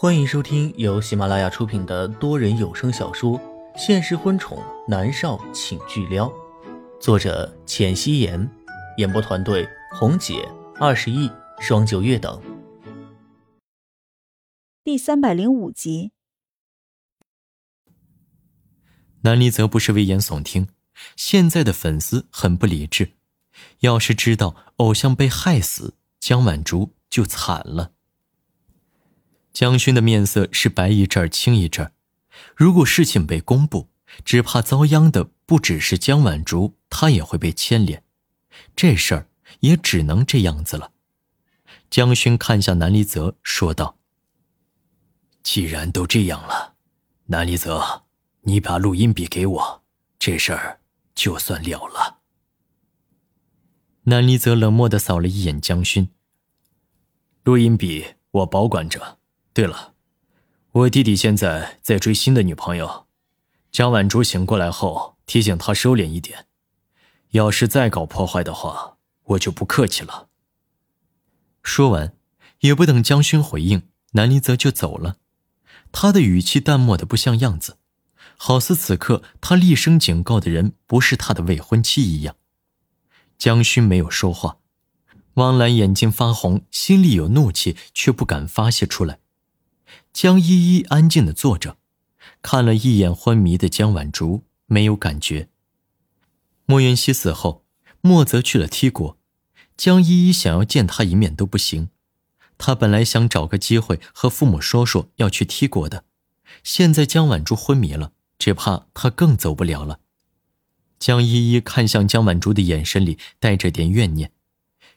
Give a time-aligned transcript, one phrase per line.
[0.00, 3.36] 欢迎收听由喜马拉雅出品的多人有声小说
[3.76, 6.28] 《现实婚宠男少请巨撩》，
[7.00, 8.48] 作者：浅汐颜，
[8.98, 10.48] 演播团队：红姐、
[10.78, 12.40] 二十亿、双九月等。
[14.84, 16.12] 第三百零五集，
[19.22, 20.68] 南离则不是危言耸听，
[21.16, 23.14] 现在的粉丝很不理智，
[23.80, 27.94] 要是知道偶像被害死，江晚竹就惨了。
[29.58, 31.90] 江勋的面色是白一阵儿青一阵儿，
[32.54, 33.88] 如果事情被公布，
[34.24, 38.04] 只怕遭殃的不只是江晚竹，他也会被牵连。
[38.76, 39.28] 这事儿
[39.58, 40.92] 也只能这样子了。
[41.90, 43.98] 江勋看向南离泽，说道
[45.42, 46.76] ：“既然都这样了，
[47.26, 48.04] 南离泽，
[48.42, 49.82] 你把录音笔给我，
[50.20, 50.78] 这事儿
[51.16, 52.18] 就算了了。”
[54.06, 56.10] 南离泽冷漠的扫了一眼江勋，
[57.42, 59.17] 录音笔我保管着。
[59.58, 59.94] 对了，
[60.70, 63.08] 我弟弟现在在追新的女朋友，
[63.72, 66.46] 江晚竹醒过来后提醒他收敛一点，
[67.30, 70.28] 要是再搞破坏的话，我就不客气了。
[71.64, 72.14] 说完，
[72.60, 75.16] 也不等江勋回应，南离泽就走了，
[75.90, 77.78] 他的语气淡漠的不像样子，
[78.36, 82.36] 好似此刻他厉声警告的人不是他的未婚妻一样。
[83.36, 84.58] 江勋没有说话，
[85.34, 89.18] 汪兰眼睛发红，心里有怒气却不敢发泄出来。
[90.12, 91.76] 江依依安静的坐着，
[92.42, 95.48] 看了一眼昏迷的江晚竹，没有感觉。
[96.66, 97.64] 莫云熙死后，
[98.00, 99.18] 莫泽去了 T 国，
[99.76, 101.88] 江依依想要见他一面都不行。
[102.58, 106.04] 他本来想找个机会和父母说说要去 T 国的，
[106.64, 110.00] 现在江晚竹昏迷了，只怕他更走不了了。
[110.98, 114.32] 江依依看向江晚竹的眼神里带着点怨念，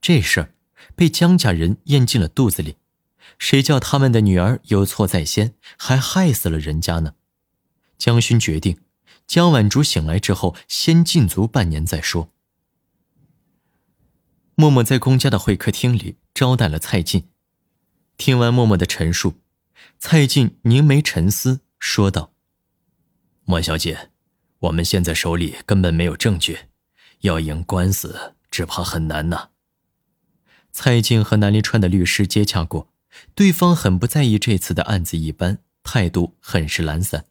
[0.00, 0.54] 这事儿
[0.96, 2.76] 被江家人咽进了肚子里。
[3.44, 7.12] 谁叫他们的女儿有错在先，还害死了人家呢？
[7.98, 8.80] 江勋决定，
[9.26, 12.32] 江晚竹醒来之后，先禁足半年再说。
[14.54, 17.28] 默默在公家的会客厅里招待了蔡进，
[18.16, 19.34] 听完默默的陈述，
[19.98, 22.32] 蔡进凝眉沉思，说道
[23.44, 24.08] ：“莫小姐，
[24.60, 26.60] 我们现在手里根本没有证据，
[27.20, 29.50] 要赢官司只怕很难呐。”
[30.72, 32.93] 蔡进和南离川的律师接洽过。
[33.34, 37.26] 对方很不在意这次的案子，一般态度很是懒散。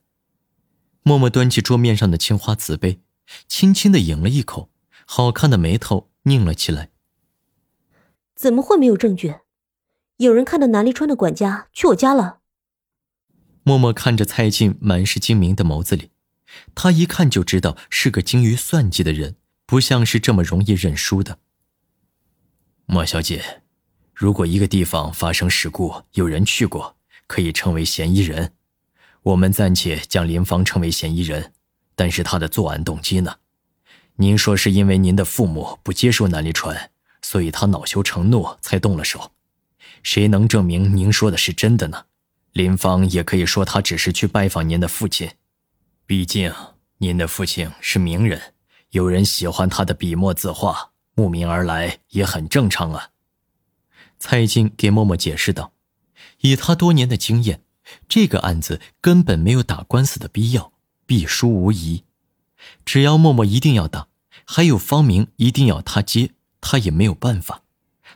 [1.01, 3.01] 默默端起桌面上的青花瓷杯，
[3.47, 4.69] 轻轻的饮了一口，
[5.05, 6.91] 好看的眉头拧了起来。
[8.35, 9.35] 怎么会没有证据？
[10.17, 12.39] 有人看到南离川的管家去我家了。
[13.63, 16.11] 默默看着蔡进满是精明的眸子里，
[16.75, 21.39] 他一看就知道是个精于算计的人，不像是这么容易认输的。
[22.85, 23.62] 莫小姐。
[24.13, 26.95] 如果一个地方发生事故，有人去过，
[27.27, 28.53] 可以称为嫌疑人。
[29.23, 31.53] 我们暂且将林芳称为嫌疑人，
[31.95, 33.35] 但是他的作案动机呢？
[34.17, 36.91] 您说是因为您的父母不接受南离川，
[37.21, 39.31] 所以他恼羞成怒才动了手。
[40.03, 42.05] 谁能证明您说的是真的呢？
[42.51, 45.31] 林芳也可以说他只是去拜访您的父亲，
[46.05, 46.53] 毕竟
[46.99, 48.39] 您的父亲是名人，
[48.91, 53.09] 有人喜欢他的笔墨字画，慕名而来也很正常啊。
[54.25, 55.73] 蔡进给默默解释道
[56.39, 57.61] ：“以他多年的经验，
[58.07, 60.71] 这个案子根本没有打官司的必要，
[61.05, 62.05] 必输无疑。
[62.85, 64.07] 只要默默一定要打，
[64.45, 67.63] 还有方明一定要他接，他也没有办法。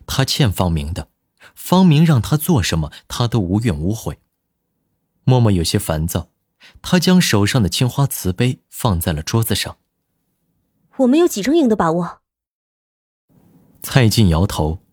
[0.05, 1.09] 他欠方明的，
[1.53, 4.19] 方明让他做什么，他都无怨无悔。”
[5.25, 6.29] 默默有些烦躁，
[6.81, 9.75] 他将手上的青花瓷杯放在了桌子上。
[10.99, 12.21] “我们有几成赢的把握？”
[13.83, 14.86] 蔡进摇头。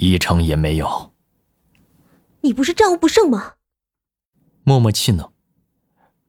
[0.00, 1.12] 一成也没有。
[2.40, 3.56] 你不是战无不胜吗？
[4.64, 5.34] 默默气恼。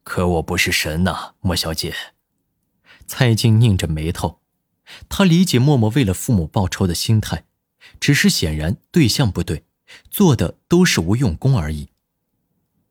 [0.04, 1.96] 可我不是神呐，莫小姐。
[3.08, 4.42] 蔡静拧着眉头，
[5.08, 7.46] 他理解默默为了父母报仇的心态，
[7.98, 9.64] 只是显然对象不对，
[10.10, 11.90] 做的都是无用功而已。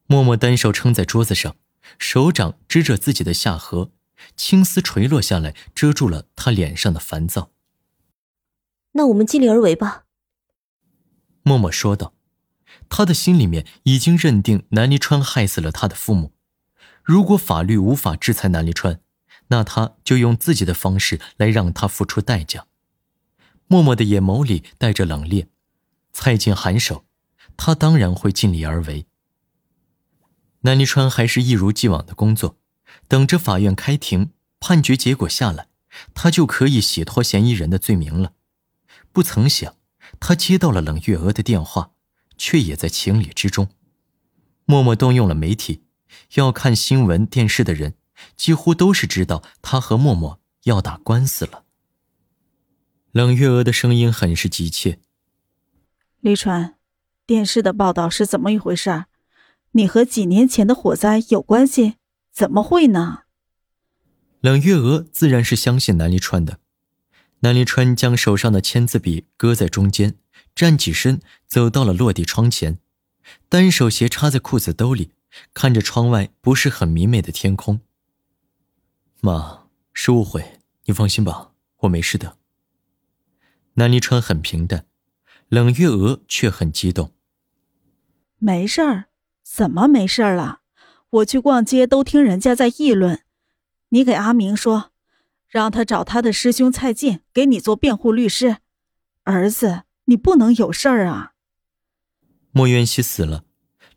[0.06, 1.56] 默默单手撑在桌子上，
[1.99, 3.91] 手掌支着自己的下颌，
[4.35, 7.50] 青丝垂落下来，遮住了他脸上的烦躁。
[8.93, 10.06] 那我们尽力而为吧。
[11.43, 12.15] 默默说道
[12.89, 16.33] ：“他的心里面已经认定南离川害死了他的父母。
[17.03, 19.01] 如果法律无法制裁南离川，
[19.49, 22.67] 那他就用自己的方式来让他付出代价。”
[23.67, 25.47] 默默的眼眸里带着冷冽。
[26.13, 27.05] 蔡进颔首，
[27.57, 29.07] 他当然会尽力而为。
[30.63, 32.59] 南离川还是一如既往的工作，
[33.09, 35.69] 等着法院开庭，判决结果下来，
[36.13, 38.35] 他就可以洗脱嫌疑人的罪名了。
[39.13, 39.75] 不曾想。
[40.19, 41.93] 他接到了冷月娥的电话，
[42.37, 43.69] 却也在情理之中。
[44.65, 45.85] 默默动用了媒体，
[46.35, 47.95] 要看新闻电视的人，
[48.37, 51.65] 几乎都是知道他和默默要打官司了。
[53.12, 55.01] 冷月娥的声音很是急切
[56.21, 56.77] ：“李川，
[57.27, 59.06] 电视的报道是怎么一回事？
[59.73, 61.95] 你和几年前的火灾有关系？
[62.33, 63.23] 怎么会呢？”
[64.41, 66.61] 冷月娥自然是相信南离川的。
[67.41, 70.17] 南离川将手上的签字笔搁在中间，
[70.55, 72.79] 站起身，走到了落地窗前。
[73.49, 75.13] 单手斜插在裤子兜里，
[75.55, 77.81] 看着窗外不是很明媚的天空。
[79.21, 82.37] 妈，是误会，你放心吧，我没事的。
[83.75, 84.85] 南离川很平淡，
[85.49, 87.13] 冷月娥却很激动。
[88.39, 89.07] 没事儿？
[89.43, 90.61] 怎么没事儿了？
[91.11, 93.23] 我去逛街都听人家在议论，
[93.89, 94.90] 你给阿明说，
[95.50, 98.58] 让他找他的师兄蔡进给你做辩护律师。
[99.25, 101.32] 儿子，你不能有事儿啊。
[102.52, 103.44] 莫渊熙死了，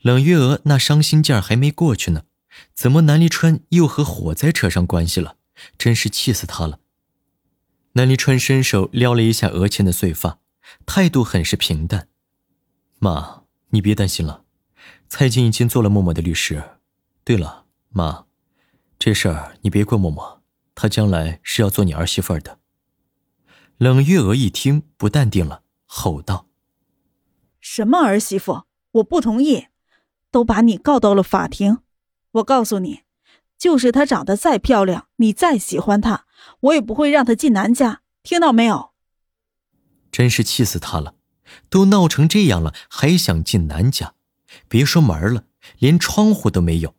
[0.02, 2.24] 冷月娥那伤心劲儿还没过去呢，
[2.74, 5.38] 怎么南离川又和火灾扯上关系了？
[5.78, 6.80] 真是气死他了！
[7.94, 10.40] 南离川伸手撩了一下额前的碎发，
[10.86, 12.08] 态度很是平淡
[12.98, 14.44] ：“妈，你别担心了，
[15.08, 16.64] 蔡进已经做了默默的律师。
[17.24, 18.26] 对了，妈，
[18.98, 20.43] 这事儿你别怪默默，
[20.76, 22.60] 她将来是要做你儿媳妇的。”
[23.78, 26.48] 冷月娥一听不淡定了，吼道。
[27.60, 28.64] 什么儿媳妇？
[28.92, 29.68] 我不同意，
[30.30, 31.80] 都把你告到了法庭。
[32.34, 33.02] 我告诉你，
[33.58, 36.26] 就是她长得再漂亮，你再喜欢她，
[36.60, 38.02] 我也不会让她进南家。
[38.22, 38.92] 听到没有？
[40.12, 41.16] 真是气死她了！
[41.70, 44.14] 都闹成这样了，还想进南家？
[44.68, 45.46] 别说门了，
[45.80, 46.96] 连窗户都没有。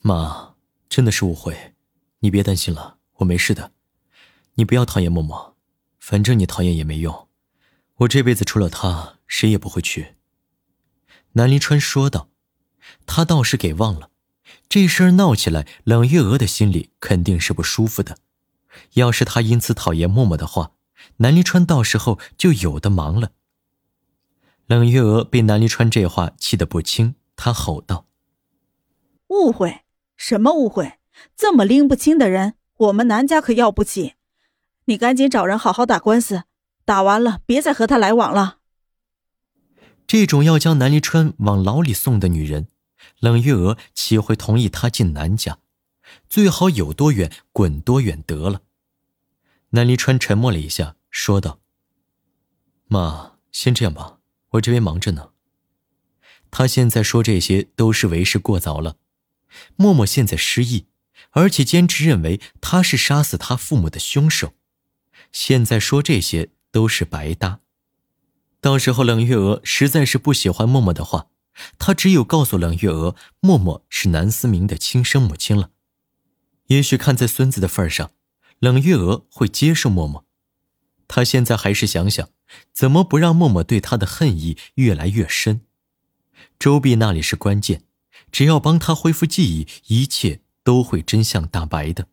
[0.00, 0.56] 妈，
[0.88, 1.75] 真的是误会，
[2.20, 3.72] 你别担心了，我没事的。
[4.54, 5.56] 你不要讨厌默默，
[5.98, 7.28] 反正你讨厌也没用。
[7.96, 9.16] 我这辈子除了他。
[9.26, 10.14] 谁也不会去。”
[11.34, 12.28] 南临川说道
[13.06, 14.10] ，“他倒是给忘了，
[14.68, 18.18] 这事儿闹起来，冷月娥的心里肯定是不舒服的。
[18.92, 20.72] 要是他因此讨厌默默的话，
[21.16, 23.32] 南临川到时候就有的忙了。”
[24.66, 28.06] 冷月娥被南临川这话气得不轻，她吼道
[29.28, 29.82] ：“误会？
[30.16, 30.98] 什么误会？
[31.36, 34.14] 这么拎不清的人，我们南家可要不起。
[34.86, 36.44] 你赶紧找人好好打官司，
[36.84, 38.58] 打完了别再和他来往了。”
[40.06, 42.68] 这种要将南离川往牢里送的女人，
[43.18, 45.58] 冷月娥岂会同意她进南家？
[46.28, 48.62] 最好有多远滚多远得了。
[49.70, 51.58] 南离川沉默了一下，说道
[52.86, 54.18] ：“妈，先这样吧，
[54.50, 55.30] 我这边忙着呢。”
[56.52, 58.96] 他现在说这些都是为时过早了。
[59.74, 60.86] 默默现在失忆，
[61.30, 64.54] 而且坚持认为他是杀死他父母的凶手，
[65.32, 67.60] 现在说这些都是白搭。
[68.60, 71.28] 到时候冷月娥实在是不喜欢默默的话，
[71.78, 75.70] 她只有告诉冷月娥，默默是南思明的亲生母亲了。
[76.66, 78.10] 也许看在孙子的份上，
[78.58, 80.26] 冷月娥会接受默默。
[81.06, 82.28] 她现在还是想想，
[82.72, 85.60] 怎么不让默默对她的恨意越来越深。
[86.58, 87.84] 周碧那里是关键，
[88.32, 92.08] 只要帮他恢复记忆，一切都会真相大白的。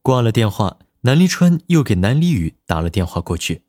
[0.00, 3.64] 挂了电话，南离川又给南离宇打了电话过去。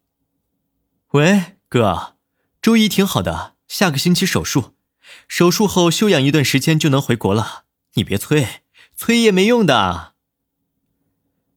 [1.10, 2.16] 喂，哥，
[2.62, 4.76] 周一挺好的，下个星期手术，
[5.28, 7.66] 手术后休养一段时间就能回国了。
[7.96, 8.48] 你别催，
[8.96, 10.13] 催也没用的。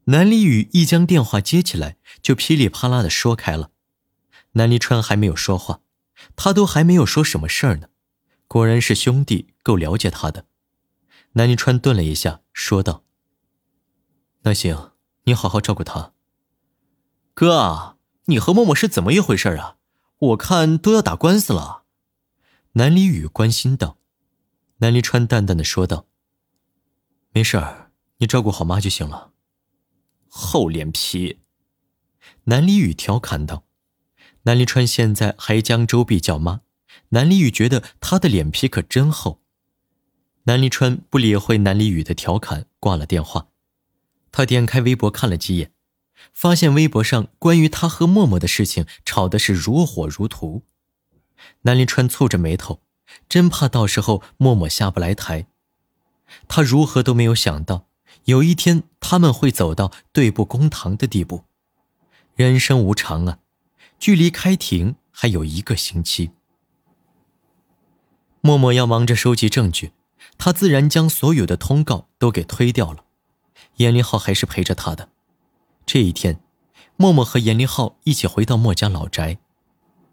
[0.06, 3.70] 南离宇一将电话接起来，就噼里啪啦的说开了。
[4.54, 5.82] 南离川还没有说话，
[6.34, 7.86] 他都还没有说什么事儿呢。
[8.48, 10.46] 果然是兄弟，够了解他的。
[11.32, 13.04] 南离川顿了一下，说道
[14.42, 14.92] ：“那行，
[15.24, 16.12] 你好好照顾他，
[17.34, 17.96] 哥。”
[18.26, 19.76] 你和默默是怎么一回事啊？
[20.16, 21.82] 我看都要打官司了。
[22.74, 23.98] 南离宇关心道。
[24.76, 26.06] 南离川淡淡的说道
[27.34, 29.32] ：“没事儿，你照顾好妈就行了。”
[30.30, 31.40] 厚脸皮。
[32.44, 33.64] 南离宇调侃道。
[34.44, 36.60] 南离川现在还将周碧叫妈，
[37.08, 39.41] 南离宇觉得他的脸皮可真厚。
[40.44, 43.48] 南离川不理会南离宇的调侃，挂了电话。
[44.30, 45.72] 他点开微博看了几眼。
[46.32, 50.62] 发现微博上关于他和默默的事情吵的是如火如荼，
[51.62, 52.80] 南临川蹙着眉头，
[53.28, 55.46] 真怕到时候默默下不来台。
[56.46, 57.88] 他如何都没有想到，
[58.26, 61.44] 有一天他们会走到对簿公堂的地步。
[62.36, 63.38] 人生无常啊，
[63.98, 66.30] 距离开庭还有一个星期。
[68.40, 69.92] 默默要忙着收集证据，
[70.38, 73.04] 他自然将所有的通告都给推掉了。
[73.76, 75.08] 严林浩还是陪着他的。
[75.86, 76.40] 这一天，
[76.96, 79.38] 默默和严林浩一起回到莫家老宅，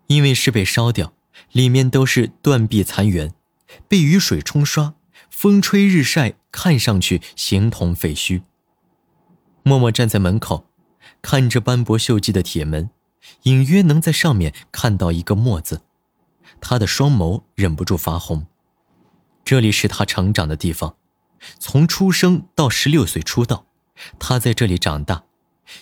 [0.07, 1.13] 因为是被烧掉，
[1.51, 3.33] 里面都是断壁残垣，
[3.87, 4.95] 被雨水冲刷，
[5.29, 8.41] 风吹日晒，看上去形同废墟。
[9.61, 10.65] 默默站在门口，
[11.21, 12.89] 看着斑驳锈迹的铁门，
[13.43, 15.81] 隐约能在上面看到一个“墨”字，
[16.61, 18.47] 他的双眸忍不住发红。
[19.49, 20.95] 这里是他成长的地方，
[21.57, 23.65] 从出生到十六岁出道，
[24.19, 25.23] 他在这里长大。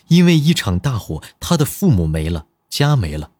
[0.07, 3.31] 因为一场大火，他的父母没了，家没了，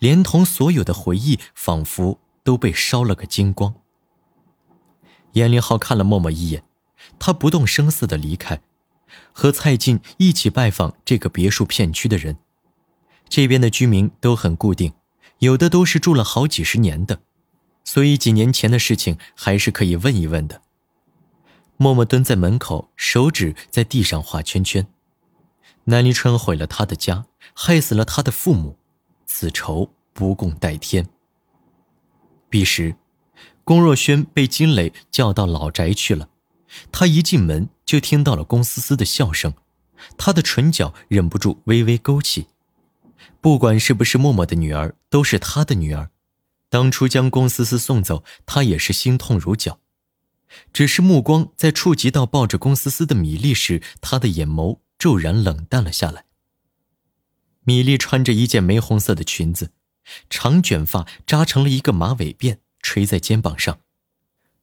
[0.00, 3.76] 连同所有的回忆，仿佛都被烧了个精光。
[5.34, 6.64] 严凌浩看了默默一眼，
[7.20, 8.60] 他不动声色的离开。
[9.32, 12.38] 和蔡进一起拜访这个别墅片区的人，
[13.28, 14.94] 这边的居民都很固定，
[15.38, 17.20] 有的都是住了好几十年的，
[17.86, 20.60] 所以几年前的事情还是可以问一问的。
[21.78, 24.86] 默默蹲在门口，手指在地上画圈圈。
[25.84, 28.76] 南离川毁了他的家，害死了他的父母，
[29.24, 31.08] 此仇不共戴天。
[32.50, 32.96] 彼时，
[33.62, 36.28] 龚若轩被金磊叫到老宅去了。
[36.90, 39.54] 他一进门就听到了龚思思的笑声，
[40.18, 42.48] 他的唇角忍不住微微勾起。
[43.40, 46.10] 不管是不是默默的女儿，都是他的女儿。
[46.68, 49.80] 当初将龚思思送走，他也是心痛如绞。
[50.72, 56.24] 只是目光在触及到抱着龚思思的米粒时，他的眼眸骤然冷淡了下来。
[57.64, 59.72] 米粒穿着一件玫红色的裙子，
[60.30, 63.80] 长卷发扎成了一个马尾辫，垂在肩膀上。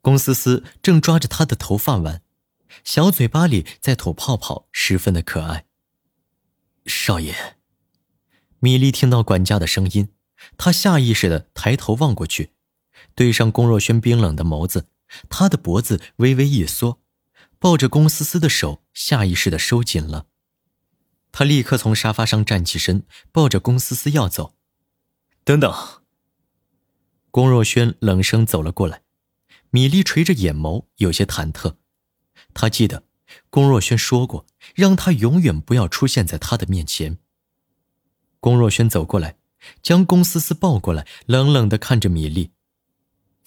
[0.01, 2.21] 龚思思正抓着她的头发玩，
[2.83, 5.65] 小嘴巴里在吐泡泡，十分的可爱。
[6.85, 7.57] 少爷，
[8.59, 10.09] 米粒听到管家的声音，
[10.57, 12.51] 他下意识的抬头望过去，
[13.15, 14.87] 对上龚若轩冰冷的眸子，
[15.29, 16.99] 他的脖子微微一缩，
[17.59, 20.27] 抱着龚思思的手下意识的收紧了。
[21.31, 24.55] 他立刻从沙发上站起身，抱着龚思思要走。
[25.43, 25.73] 等等。
[27.31, 29.01] 龚若轩冷声走了过来。
[29.71, 31.77] 米粒垂着眼眸，有些忐忑。
[32.53, 33.05] 他记得，
[33.49, 34.45] 龚若轩说过，
[34.75, 37.17] 让他永远不要出现在他的面前。
[38.39, 39.37] 龚若轩走过来，
[39.81, 42.51] 将龚思思抱过来，冷冷的看着米粒：“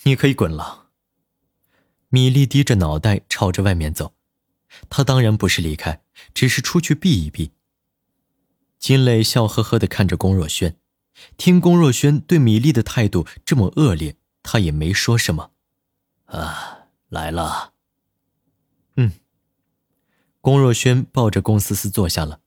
[0.04, 0.88] 你可以滚了。”
[2.08, 4.14] 米粒低着脑袋朝着外面走。
[4.90, 6.02] 他当然不是离开，
[6.34, 7.52] 只是出去避一避。
[8.78, 10.76] 金磊笑呵呵的看着龚若轩，
[11.36, 15.52] 听龚若轩对米粒的态度这么恶劣，他也没说什么。
[16.26, 17.72] 啊，来了。
[18.96, 19.12] 嗯。
[20.40, 22.40] 龚若轩抱着龚思思坐下了，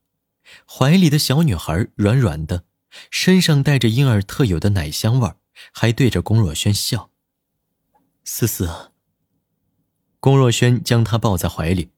[0.66, 2.64] 怀里的小女孩软软的，
[3.10, 5.34] 身上带着婴儿特有的奶香味，
[5.72, 7.12] 还对着龚若轩笑。
[8.24, 8.92] 思思。
[10.20, 11.92] 龚若轩将她抱在怀里，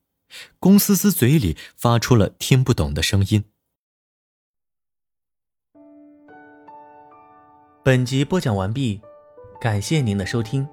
[0.59, 3.45] 龚思思嘴里发出了听不懂的声音。
[7.83, 9.01] 本集播讲完毕，
[9.59, 10.67] 感谢您的收听。